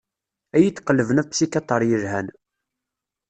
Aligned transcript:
Ad 0.55 0.61
iyi-d-qelben 0.61 1.21
apsikyaṭr 1.21 1.81
yelhan. 1.89 2.27